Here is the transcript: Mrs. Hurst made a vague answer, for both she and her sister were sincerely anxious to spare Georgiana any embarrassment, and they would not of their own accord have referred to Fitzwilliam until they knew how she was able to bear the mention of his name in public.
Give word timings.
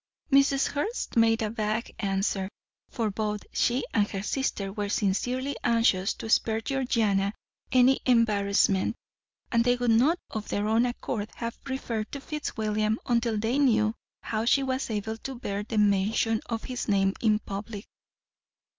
Mrs. 0.31 0.65
Hurst 0.69 1.15
made 1.15 1.43
a 1.43 1.51
vague 1.51 1.93
answer, 1.99 2.49
for 2.89 3.11
both 3.11 3.43
she 3.53 3.85
and 3.93 4.07
her 4.09 4.23
sister 4.23 4.73
were 4.73 4.89
sincerely 4.89 5.55
anxious 5.63 6.15
to 6.15 6.27
spare 6.27 6.59
Georgiana 6.59 7.35
any 7.71 7.99
embarrassment, 8.07 8.95
and 9.51 9.63
they 9.63 9.75
would 9.75 9.91
not 9.91 10.17
of 10.31 10.47
their 10.49 10.67
own 10.67 10.87
accord 10.87 11.29
have 11.35 11.55
referred 11.67 12.11
to 12.13 12.19
Fitzwilliam 12.19 12.97
until 13.05 13.37
they 13.37 13.59
knew 13.59 13.93
how 14.23 14.43
she 14.43 14.63
was 14.63 14.89
able 14.89 15.17
to 15.17 15.35
bear 15.35 15.61
the 15.61 15.77
mention 15.77 16.41
of 16.47 16.63
his 16.63 16.87
name 16.87 17.13
in 17.21 17.37
public. 17.37 17.85